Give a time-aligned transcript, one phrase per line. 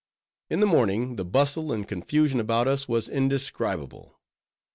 [0.49, 4.19] In the morning, the bustle and confusion about us was indescribable.